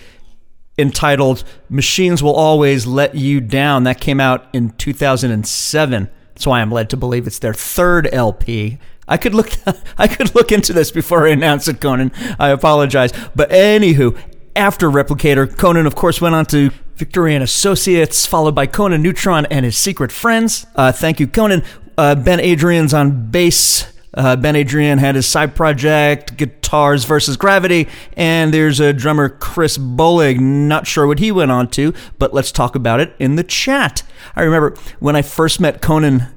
entitled 0.79 1.45
Machines 1.69 2.23
Will 2.23 2.35
Always 2.35 2.87
Let 2.87 3.15
You 3.15 3.41
Down. 3.41 3.85
That 3.85 4.01
came 4.01 4.21
out 4.21 4.47
in 4.53 4.71
2007. 4.71 6.11
That's 6.29 6.47
why 6.47 6.61
I'm 6.61 6.71
led 6.71 6.91
to 6.91 6.97
believe 6.97 7.27
it's 7.27 7.39
their 7.39 7.55
third 7.55 8.09
LP. 8.13 8.79
I 9.07 9.17
could 9.17 9.35
look 9.35 9.51
I 9.99 10.09
could 10.09 10.35
look 10.35 10.51
into 10.51 10.73
this 10.73 10.91
before 10.91 11.27
I 11.27 11.31
announce 11.31 11.69
it, 11.69 11.81
Conan. 11.81 12.13
I 12.39 12.49
apologize. 12.49 13.13
But 13.35 13.51
anywho, 13.51 14.19
after 14.57 14.89
Replicator, 14.89 15.57
Conan 15.57 15.87
of 15.87 15.95
course 15.95 16.21
went 16.21 16.35
on 16.35 16.47
to 16.47 16.71
Victory 16.97 17.35
and 17.35 17.43
Associates, 17.43 18.27
followed 18.27 18.55
by 18.55 18.67
Conan 18.67 19.03
Neutron 19.03 19.47
and 19.47 19.65
his 19.65 19.77
secret 19.77 20.13
friends. 20.13 20.67
Uh, 20.75 20.93
thank 20.93 21.21
you, 21.21 21.27
Conan. 21.27 21.63
Uh, 21.99 22.15
ben 22.15 22.41
Adrian's 22.41 22.95
on 22.95 23.31
bass. 23.31 23.93
Uh, 24.15 24.37
ben 24.37 24.57
Adrian 24.57 24.99
had 24.99 25.15
his 25.15 25.27
side 25.27 25.55
project, 25.55 26.37
Guitars 26.37 27.05
versus 27.05 27.37
Gravity, 27.37 27.89
and 28.17 28.55
there's 28.55 28.81
a 28.81 28.93
drummer, 28.93 29.29
Chris 29.29 29.77
Bolig. 29.77 30.41
Not 30.41 30.87
sure 30.87 31.07
what 31.07 31.19
he 31.19 31.33
went 31.33 31.51
on 31.51 31.69
to, 31.71 31.93
but 32.19 32.33
let's 32.33 32.53
talk 32.53 32.75
about 32.75 33.01
it 33.01 33.15
in 33.19 33.37
the 33.37 33.45
chat. 33.45 34.03
I 34.37 34.43
remember 34.43 34.77
when 35.01 35.17
I 35.17 35.23
first 35.23 35.61
met 35.61 35.83
Conan 35.83 36.29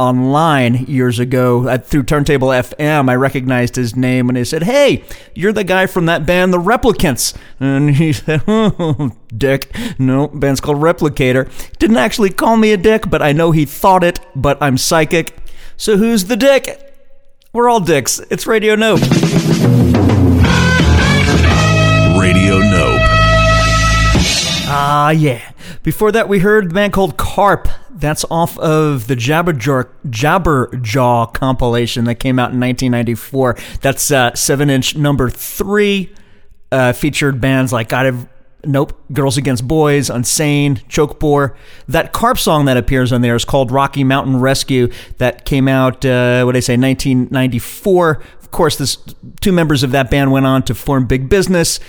online 0.00 0.86
years 0.86 1.18
ago 1.18 1.68
uh, 1.68 1.76
through 1.76 2.02
Turntable 2.04 2.48
FM. 2.48 3.10
I 3.10 3.14
recognized 3.16 3.76
his 3.76 3.94
name 3.94 4.30
and 4.30 4.38
he 4.38 4.44
said, 4.44 4.62
Hey, 4.62 5.04
you're 5.34 5.52
the 5.52 5.62
guy 5.62 5.86
from 5.86 6.06
that 6.06 6.24
band, 6.24 6.54
The 6.54 6.58
Replicants. 6.58 7.36
And 7.60 7.96
he 7.96 8.12
said, 8.14 8.42
Oh, 8.48 9.12
dick. 9.36 9.70
No, 9.98 10.28
band's 10.28 10.60
called 10.60 10.78
Replicator. 10.78 11.50
Didn't 11.78 11.98
actually 11.98 12.30
call 12.30 12.56
me 12.56 12.72
a 12.72 12.78
dick, 12.78 13.10
but 13.10 13.20
I 13.20 13.32
know 13.32 13.50
he 13.50 13.66
thought 13.66 14.02
it, 14.02 14.20
but 14.34 14.56
I'm 14.62 14.78
psychic. 14.78 15.36
So 15.76 15.98
who's 15.98 16.24
the 16.26 16.36
dick? 16.36 16.89
We're 17.52 17.68
all 17.68 17.80
dicks. 17.80 18.20
It's 18.30 18.46
Radio 18.46 18.76
Nope. 18.76 19.00
Radio 22.16 22.58
Nope. 22.60 23.00
Ah, 24.72 25.10
yeah. 25.10 25.50
Before 25.82 26.12
that, 26.12 26.28
we 26.28 26.38
heard 26.38 26.70
the 26.70 26.74
band 26.74 26.92
called 26.92 27.16
Karp. 27.16 27.66
That's 27.90 28.24
off 28.30 28.56
of 28.60 29.08
the 29.08 29.16
Jabberjaw, 29.16 29.88
Jabberjaw 30.06 31.34
compilation 31.34 32.04
that 32.04 32.16
came 32.16 32.38
out 32.38 32.52
in 32.52 32.60
1994. 32.60 33.56
That's 33.80 34.12
uh, 34.12 34.32
7 34.32 34.70
inch 34.70 34.94
number 34.96 35.28
three. 35.28 36.14
Uh, 36.70 36.92
featured 36.92 37.40
bands 37.40 37.72
like 37.72 37.88
God 37.88 38.28
Nope, 38.64 38.98
Girls 39.12 39.36
Against 39.36 39.66
Boys, 39.66 40.08
Unsane, 40.10 40.84
Chokebore. 40.86 41.56
That 41.88 42.12
Karp 42.12 42.38
song 42.38 42.66
that 42.66 42.76
appears 42.76 43.12
on 43.12 43.22
there 43.22 43.34
is 43.34 43.44
called 43.44 43.70
Rocky 43.70 44.04
Mountain 44.04 44.40
Rescue. 44.40 44.90
That 45.18 45.44
came 45.44 45.68
out, 45.68 46.04
uh, 46.04 46.42
what 46.44 46.52
did 46.52 46.58
I 46.58 46.60
say, 46.60 46.76
1994. 46.76 48.22
Of 48.40 48.50
course, 48.50 48.76
this 48.76 48.96
two 49.40 49.52
members 49.52 49.82
of 49.82 49.92
that 49.92 50.10
band 50.10 50.32
went 50.32 50.46
on 50.46 50.62
to 50.64 50.74
form 50.74 51.06
Big 51.06 51.28
Business. 51.28 51.80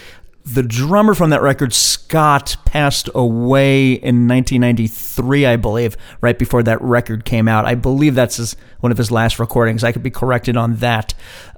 The 0.43 0.63
drummer 0.63 1.13
from 1.13 1.30
that 1.30 1.41
record, 1.41 1.72
Scott, 1.72 2.55
passed 2.65 3.09
away 3.13 3.91
in 3.91 4.28
1993, 4.28 5.45
I 5.45 5.55
believe, 5.55 5.95
right 6.19 6.38
before 6.38 6.63
that 6.63 6.82
record 6.82 7.26
came 7.26 7.47
out. 7.47 7.65
I 7.65 7.76
believe 7.76 8.15
that's 8.15 8.38
his, 8.38 8.55
one 8.80 8.91
of 8.91 8.97
his 8.97 9.11
last 9.11 9.39
recordings. 9.39 9.84
I 9.84 9.91
could 9.91 10.01
be 10.01 10.09
corrected 10.09 10.57
on 10.57 10.78
that. 10.78 11.13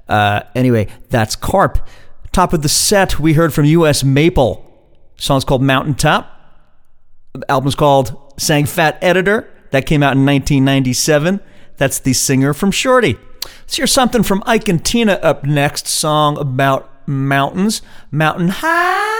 Uh, 0.06 0.42
anyway, 0.54 0.88
that's 1.08 1.34
Karp. 1.34 1.88
Top 2.32 2.52
of 2.52 2.62
the 2.62 2.68
set, 2.68 3.18
we 3.18 3.34
heard 3.34 3.54
from 3.54 3.64
U.S. 3.64 4.04
Maple. 4.04 4.73
Song's 5.16 5.44
called 5.44 5.62
Mountaintop. 5.62 6.30
The 7.32 7.50
album's 7.50 7.74
called 7.74 8.32
Sang 8.38 8.66
Phat 8.66 8.98
Editor. 9.02 9.50
That 9.70 9.86
came 9.86 10.02
out 10.02 10.16
in 10.16 10.24
1997. 10.24 11.40
That's 11.76 11.98
the 11.98 12.12
singer 12.12 12.54
from 12.54 12.70
Shorty. 12.70 13.18
Let's 13.60 13.76
hear 13.76 13.86
something 13.86 14.22
from 14.22 14.42
Ike 14.46 14.68
and 14.68 14.84
Tina 14.84 15.14
up 15.14 15.44
next. 15.44 15.88
Song 15.88 16.38
about 16.38 16.90
mountains. 17.08 17.82
Mountain 18.10 18.50
High. 18.50 19.14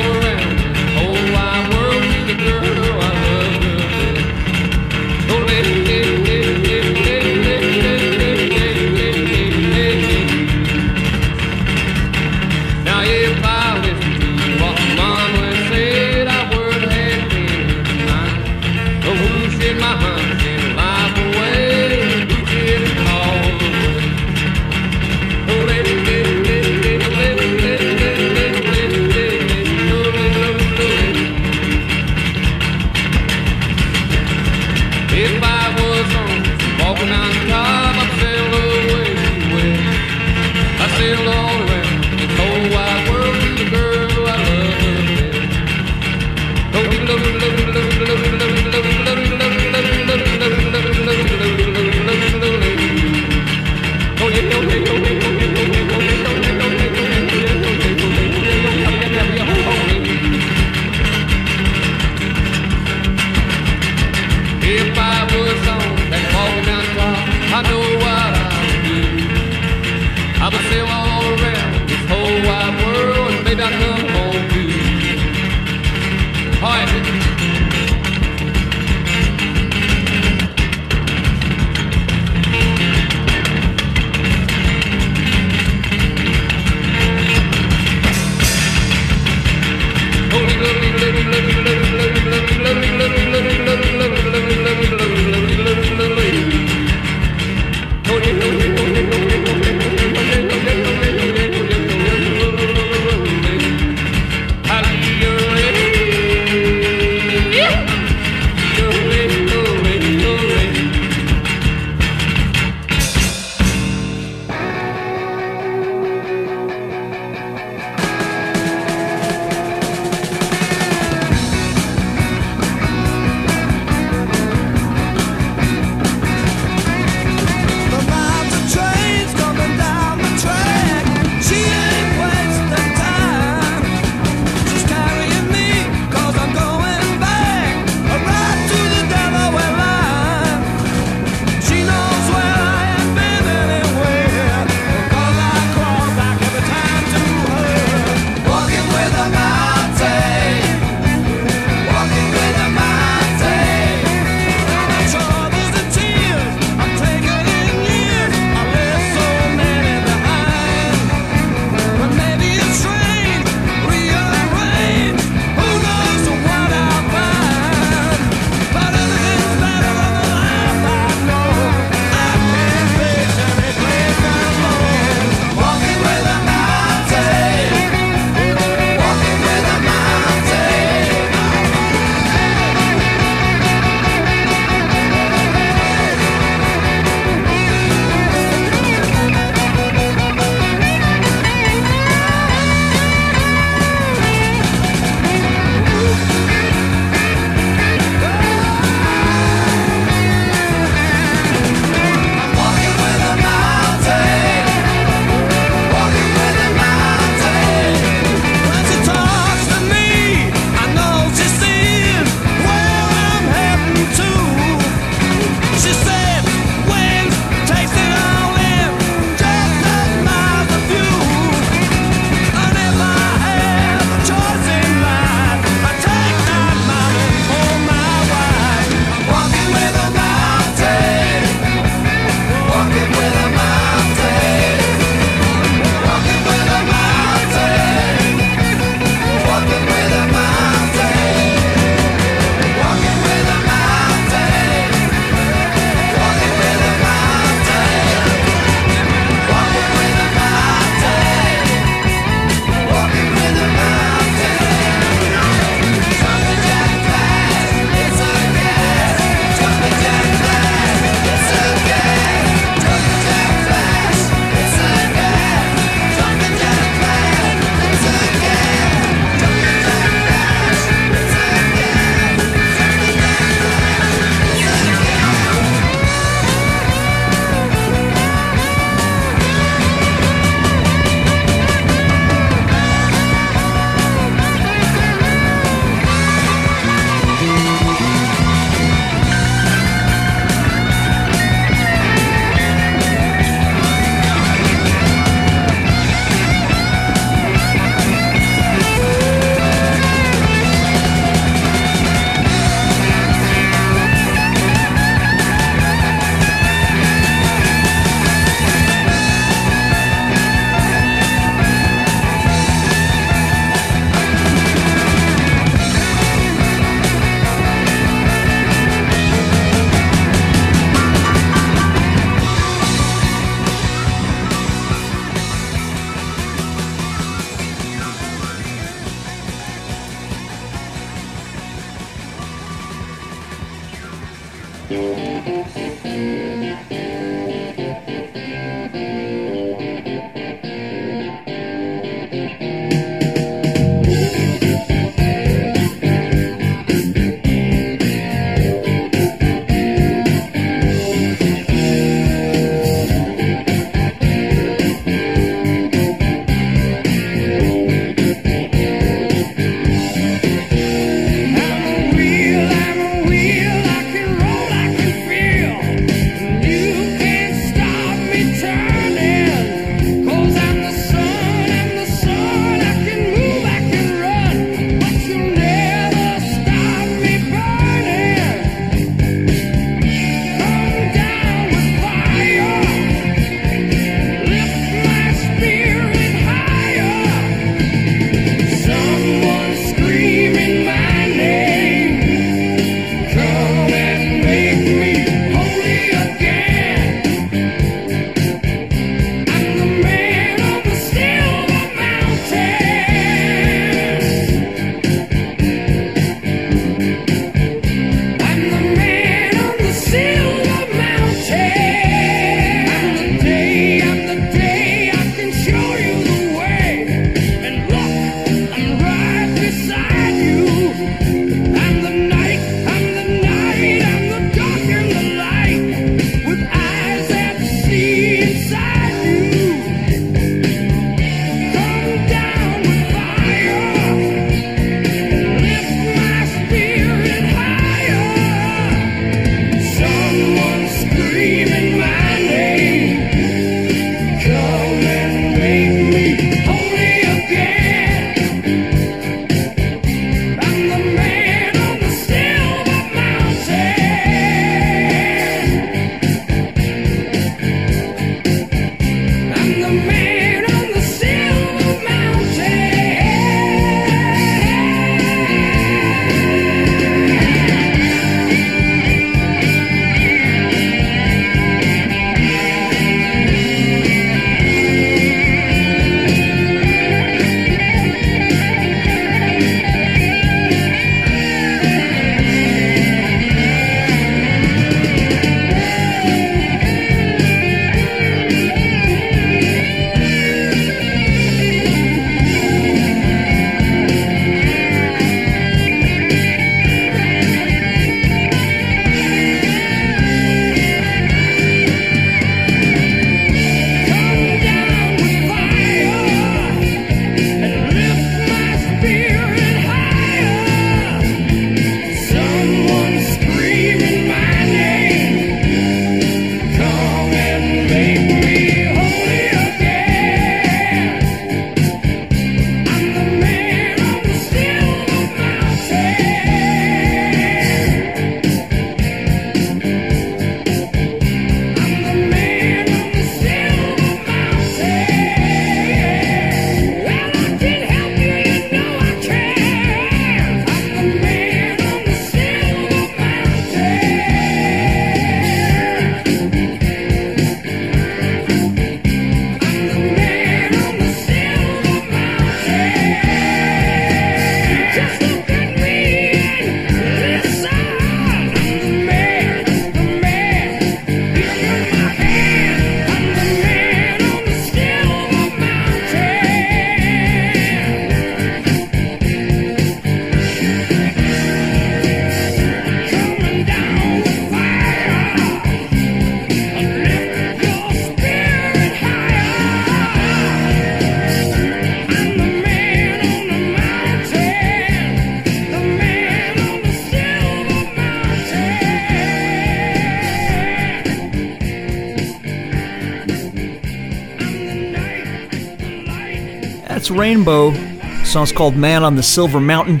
Rainbow. 597.22 597.70
The 597.70 598.24
song's 598.24 598.50
called 598.50 598.74
Man 598.74 599.04
on 599.04 599.14
the 599.14 599.22
Silver 599.22 599.60
Mountain. 599.60 600.00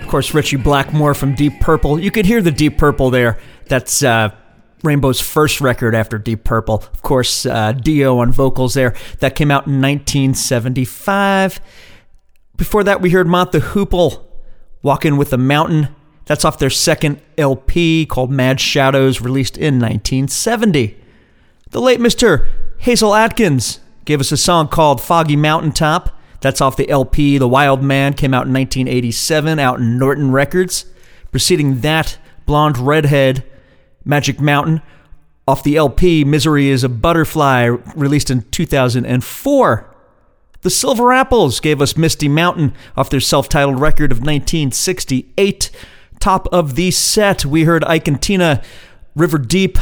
Of 0.00 0.08
course, 0.08 0.32
Richie 0.32 0.56
Blackmore 0.56 1.12
from 1.12 1.34
Deep 1.34 1.60
Purple. 1.60 2.00
You 2.00 2.10
could 2.10 2.24
hear 2.24 2.40
the 2.40 2.50
Deep 2.50 2.78
Purple 2.78 3.10
there. 3.10 3.38
That's 3.66 4.02
uh, 4.02 4.34
Rainbow's 4.82 5.20
first 5.20 5.60
record 5.60 5.94
after 5.94 6.16
Deep 6.16 6.42
Purple. 6.42 6.76
Of 6.76 7.02
course, 7.02 7.44
uh, 7.44 7.72
Dio 7.72 8.20
on 8.20 8.32
vocals 8.32 8.72
there. 8.72 8.94
That 9.18 9.34
came 9.34 9.50
out 9.50 9.66
in 9.66 9.82
1975. 9.82 11.60
Before 12.56 12.84
that, 12.84 13.02
we 13.02 13.10
heard 13.10 13.28
Mott 13.28 13.52
the 13.52 13.58
Hoople, 13.58 14.24
Walking 14.80 15.18
with 15.18 15.28
the 15.28 15.36
Mountain. 15.36 15.94
That's 16.24 16.46
off 16.46 16.58
their 16.58 16.70
second 16.70 17.20
LP 17.36 18.06
called 18.06 18.30
Mad 18.30 18.60
Shadows, 18.60 19.20
released 19.20 19.58
in 19.58 19.74
1970. 19.74 20.96
The 21.68 21.80
late 21.82 22.00
Mr. 22.00 22.48
Hasil 22.80 23.14
Adkins 23.14 23.80
gave 24.06 24.20
us 24.20 24.32
a 24.32 24.38
song 24.38 24.68
called 24.68 25.02
Foggy 25.02 25.36
Mountaintop. 25.36 26.16
That's 26.40 26.60
off 26.60 26.76
the 26.76 26.88
LP 26.88 27.38
The 27.38 27.48
Wild 27.48 27.82
Man, 27.82 28.14
came 28.14 28.34
out 28.34 28.46
in 28.46 28.52
1987, 28.52 29.58
out 29.58 29.78
in 29.78 29.98
Norton 29.98 30.32
Records. 30.32 30.86
Preceding 31.30 31.80
that, 31.80 32.18
Blonde 32.46 32.78
Redhead, 32.78 33.44
Magic 34.04 34.40
Mountain, 34.40 34.82
off 35.46 35.62
the 35.62 35.76
LP 35.76 36.24
Misery 36.24 36.68
is 36.68 36.84
a 36.84 36.88
Butterfly, 36.88 37.64
released 37.94 38.30
in 38.30 38.42
2004. 38.50 39.96
The 40.62 40.70
Silver 40.70 41.12
Apples 41.12 41.58
gave 41.60 41.80
us 41.80 41.96
Misty 41.96 42.28
Mountain 42.28 42.74
off 42.96 43.10
their 43.10 43.20
self 43.20 43.48
titled 43.48 43.80
record 43.80 44.12
of 44.12 44.18
1968. 44.18 45.70
Top 46.20 46.46
of 46.52 46.74
the 46.74 46.90
set, 46.90 47.44
we 47.44 47.64
heard 47.64 47.82
Ike 47.84 48.08
and 48.08 48.20
Tina, 48.20 48.62
River 49.16 49.38
Deep, 49.38 49.78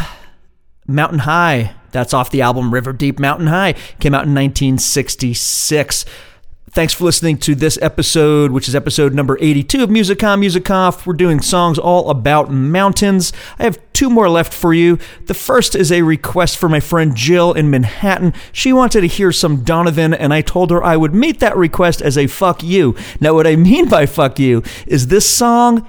Mountain 0.86 1.20
High. 1.20 1.74
That's 1.90 2.14
off 2.14 2.30
the 2.30 2.42
album 2.42 2.72
River 2.72 2.92
Deep 2.92 3.18
Mountain 3.18 3.48
High. 3.48 3.72
Came 3.98 4.14
out 4.14 4.24
in 4.24 4.34
1966. 4.34 6.04
Thanks 6.70 6.92
for 6.92 7.04
listening 7.04 7.38
to 7.38 7.54
this 7.54 7.78
episode, 7.80 8.50
which 8.50 8.68
is 8.68 8.74
episode 8.74 9.14
number 9.14 9.38
82 9.40 9.84
of 9.84 9.90
Music 9.90 10.22
On 10.22 10.38
Music 10.38 10.70
Off. 10.70 11.06
We're 11.06 11.14
doing 11.14 11.40
songs 11.40 11.78
all 11.78 12.10
about 12.10 12.50
mountains. 12.50 13.32
I 13.58 13.64
have 13.64 13.78
two 13.94 14.10
more 14.10 14.28
left 14.28 14.52
for 14.52 14.74
you. 14.74 14.98
The 15.26 15.34
first 15.34 15.74
is 15.74 15.90
a 15.90 16.02
request 16.02 16.58
for 16.58 16.68
my 16.68 16.80
friend 16.80 17.16
Jill 17.16 17.54
in 17.54 17.70
Manhattan. 17.70 18.34
She 18.52 18.74
wanted 18.74 19.00
to 19.00 19.06
hear 19.06 19.32
some 19.32 19.64
Donovan, 19.64 20.12
and 20.12 20.34
I 20.34 20.42
told 20.42 20.70
her 20.70 20.84
I 20.84 20.96
would 20.98 21.14
meet 21.14 21.40
that 21.40 21.56
request 21.56 22.02
as 22.02 22.18
a 22.18 22.26
fuck 22.26 22.62
you. 22.62 22.94
Now, 23.18 23.32
what 23.32 23.46
I 23.46 23.56
mean 23.56 23.88
by 23.88 24.04
fuck 24.04 24.38
you 24.38 24.62
is 24.86 25.06
this 25.06 25.28
song 25.28 25.88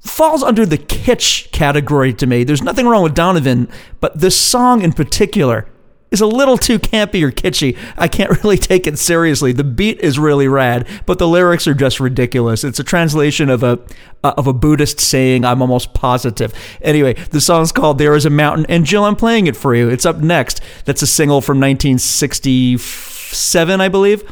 falls 0.00 0.42
under 0.42 0.64
the 0.64 0.78
kitsch 0.78 1.50
category 1.52 2.14
to 2.14 2.26
me. 2.26 2.42
There's 2.42 2.62
nothing 2.62 2.86
wrong 2.86 3.02
with 3.02 3.14
Donovan, 3.14 3.68
but 4.00 4.18
this 4.20 4.38
song 4.38 4.80
in 4.80 4.92
particular 4.92 5.68
is 6.10 6.20
a 6.20 6.26
little 6.26 6.56
too 6.56 6.78
campy 6.78 7.22
or 7.22 7.32
kitschy. 7.32 7.76
I 7.96 8.08
can't 8.08 8.30
really 8.44 8.58
take 8.58 8.86
it 8.86 8.98
seriously. 8.98 9.52
The 9.52 9.64
beat 9.64 10.00
is 10.00 10.18
really 10.18 10.48
rad, 10.48 10.86
but 11.06 11.18
the 11.18 11.28
lyrics 11.28 11.66
are 11.66 11.74
just 11.74 12.00
ridiculous. 12.00 12.64
It's 12.64 12.78
a 12.78 12.84
translation 12.84 13.50
of 13.50 13.62
a 13.62 13.78
uh, 14.24 14.34
of 14.36 14.46
a 14.46 14.52
Buddhist 14.52 15.00
saying. 15.00 15.44
I'm 15.44 15.62
almost 15.62 15.94
positive. 15.94 16.52
Anyway, 16.80 17.14
the 17.30 17.40
song's 17.40 17.72
called 17.72 17.98
"There 17.98 18.14
Is 18.14 18.26
a 18.26 18.30
Mountain," 18.30 18.66
and 18.68 18.84
Jill, 18.84 19.04
I'm 19.04 19.16
playing 19.16 19.46
it 19.46 19.56
for 19.56 19.74
you. 19.74 19.88
It's 19.88 20.06
up 20.06 20.18
next. 20.18 20.60
That's 20.84 21.02
a 21.02 21.06
single 21.06 21.40
from 21.40 21.60
1967, 21.60 23.80
I 23.80 23.88
believe. 23.88 24.24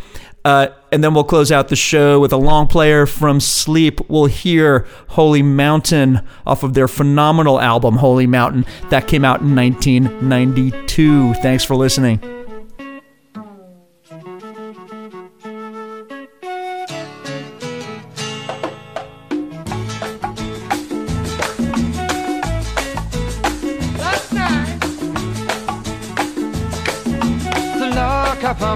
Uh, 0.44 0.68
and 0.92 1.02
then 1.02 1.14
we'll 1.14 1.24
close 1.24 1.50
out 1.50 1.68
the 1.68 1.76
show 1.76 2.20
with 2.20 2.32
a 2.32 2.36
long 2.36 2.66
player 2.66 3.06
from 3.06 3.40
Sleep. 3.40 4.00
We'll 4.10 4.26
hear 4.26 4.86
Holy 5.08 5.42
Mountain 5.42 6.20
off 6.46 6.62
of 6.62 6.74
their 6.74 6.86
phenomenal 6.86 7.58
album, 7.60 7.96
Holy 7.96 8.26
Mountain. 8.26 8.66
That 8.90 9.08
came 9.08 9.24
out 9.24 9.40
in 9.40 9.56
1992. 9.56 11.34
Thanks 11.34 11.64
for 11.64 11.76
listening. 11.76 12.43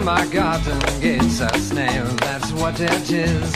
My 0.09 0.25
garden 0.29 0.81
gate's 1.03 1.39
a 1.41 1.59
snail, 1.59 2.07
that's 2.25 2.51
what 2.53 2.81
it 2.81 3.11
is. 3.11 3.53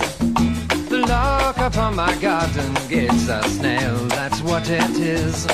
The 0.91 1.03
lock 1.09 1.57
upon 1.57 1.97
my 1.97 2.15
garden 2.17 2.75
gate's 2.91 3.27
a 3.27 3.43
snail, 3.45 3.97
that's 4.09 4.43
what 4.43 4.69
it 4.69 4.99
is. 4.99 5.47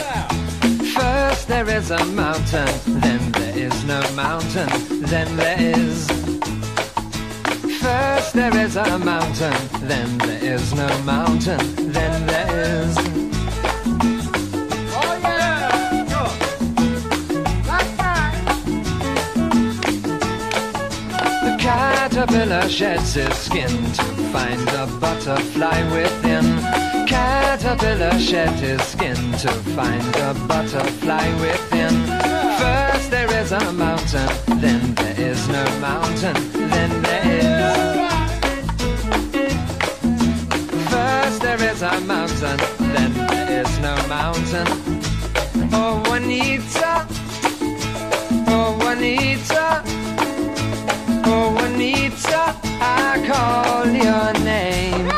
First 0.97 1.47
there 1.47 1.69
is 1.71 1.93
a 1.93 2.05
mountain, 2.05 2.69
then 3.01 3.31
there 3.31 3.57
is 3.57 3.85
no 3.85 4.01
mountain, 4.17 4.71
then 5.13 5.37
there 5.37 5.61
is. 5.61 6.09
First 7.81 8.33
there 8.33 8.57
is 8.57 8.75
a 8.75 8.99
mountain, 8.99 9.57
then 9.83 10.19
there 10.19 10.45
is 10.55 10.75
no 10.75 10.89
mountain, 11.05 11.93
then 11.93 12.27
there 12.27 12.83
is. 12.83 13.28
Caterpillar 22.19 22.69
sheds 22.69 23.17
its 23.17 23.39
skin 23.39 23.71
to 23.93 24.03
find 24.33 24.69
a 24.71 24.89
butterfly 24.99 25.81
within. 25.93 26.45
Caterpillar 27.07 28.19
sheds 28.19 28.61
his 28.61 28.83
skin 28.83 29.15
to 29.39 29.49
find 29.77 30.17
a 30.17 30.35
butterfly 30.49 31.29
within. 31.41 31.95
First 32.59 33.13
there 33.13 33.33
is 33.41 33.53
a 33.53 33.73
mountain, 33.73 34.29
then 34.61 34.95
there 34.97 35.21
is 35.31 35.49
no 35.49 35.65
mountain, 35.79 36.35
then 36.71 37.03
there 37.03 37.23
is. 37.39 38.09
First 40.91 41.41
there 41.41 41.63
is 41.71 41.83
a 41.83 42.01
mountain, 42.01 42.59
then 42.95 43.13
there 43.15 43.63
is 43.63 43.79
no 43.79 43.95
mountain. 44.09 44.67
Oh 45.73 46.03
Juanita, 46.05 47.07
oh 48.49 48.77
Juanita. 48.81 49.85
Juanita, 51.79 52.57
I 52.81 53.23
call 53.25 53.87
your 53.87 54.33
name. 54.45 55.09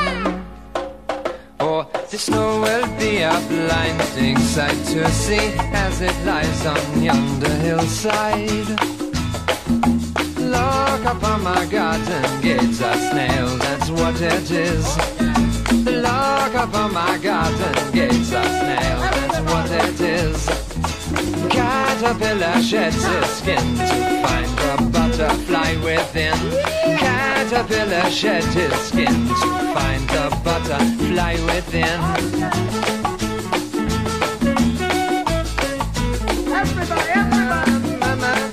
Oh, 1.58 1.88
the 2.10 2.18
snow 2.18 2.60
will 2.60 2.86
be 2.98 3.22
a 3.22 3.32
blinding 3.48 4.36
sight 4.36 4.76
to 4.92 5.08
see 5.10 5.54
as 5.72 6.02
it 6.02 6.14
lies 6.26 6.66
on 6.66 7.02
yonder 7.02 7.54
hillside. 7.64 8.68
Look 10.36 11.06
up 11.06 11.24
on 11.24 11.42
my 11.44 11.64
garden 11.64 12.40
gates, 12.42 12.82
a 12.82 12.92
snail, 13.08 13.56
that's 13.56 13.88
what 13.88 14.20
it 14.20 14.50
is. 14.50 14.84
Look 15.86 16.54
up 16.62 16.74
on 16.74 16.92
my 16.92 17.16
garden 17.22 17.92
gates, 17.92 18.32
a 18.32 18.42
snail, 18.42 18.98
that's 19.00 19.40
what 19.50 19.70
it 19.70 19.98
is. 19.98 20.89
Caterpillar 21.50 22.62
sheds 22.62 23.04
its 23.04 23.30
skin 23.38 23.76
to 23.76 24.22
find 24.22 24.48
the 24.58 24.90
butterfly 24.92 25.76
within. 25.84 26.38
Caterpillar 26.98 28.10
sheds 28.10 28.54
its 28.56 28.76
skin 28.88 29.06
to 29.06 29.74
find 29.74 30.08
the 30.08 30.30
butterfly 30.44 31.34
within. 31.46 32.00
Everybody, 36.52 37.10
everybody. 37.20 38.50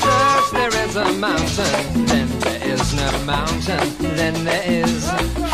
First 0.00 0.52
there 0.52 0.74
is 0.84 0.96
a 0.96 1.12
mountain, 1.12 2.06
then 2.06 2.28
there 2.40 2.62
is 2.64 2.94
no 2.94 3.24
mountain, 3.24 3.88
then 4.16 4.44
there 4.44 4.62
is. 4.66 5.49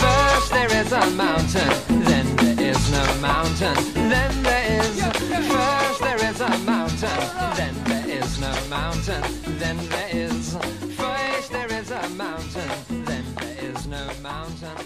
First 0.46 0.70
there 0.70 0.80
is 0.80 0.92
a 0.92 1.10
mountain, 1.10 2.04
then 2.04 2.36
there 2.36 2.60
is 2.70 2.92
no 2.92 3.20
mountain, 3.20 3.74
then 3.94 4.42
there 4.44 4.80
is. 4.80 5.02
First 5.02 6.00
there 6.00 6.24
is 6.24 6.40
a 6.40 6.58
mountain, 6.58 7.18
then 7.56 7.74
there 7.82 8.08
is 8.08 8.38
no 8.38 8.54
mountain, 8.70 9.22
then 9.58 9.76
there 9.88 10.08
is. 10.12 10.56
First 10.94 11.50
there 11.50 11.72
is 11.72 11.90
a 11.90 12.08
mountain, 12.10 12.70
then 13.04 13.24
there 13.34 13.56
is 13.58 13.88
no 13.88 14.08
mountain, 14.22 14.76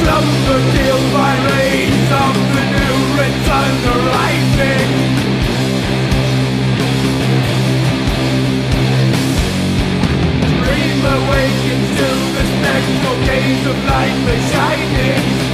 slumber 0.00 0.60
deals 0.74 1.06
by 1.12 1.32
means 1.48 2.08
of 2.24 2.34
the 2.54 2.64
new 2.74 2.96
return 3.20 3.74
to. 3.84 4.72
Dream 10.60 11.00
awakens 11.16 11.88
to 12.00 12.08
the 12.36 12.44
spectral 12.54 13.16
phase 13.26 13.64
of 13.72 13.78
light 13.90 14.18
is 14.34 14.42
shining. 14.52 15.49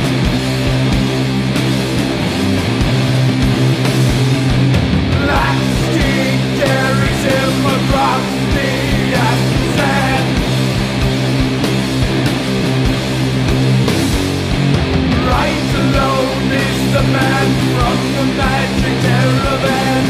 alone 15.76 16.52
is 16.52 16.80
the 16.96 17.04
man 17.16 17.48
from 17.72 17.98
the 18.16 18.24
magic 18.40 18.96
caravan. 19.04 20.04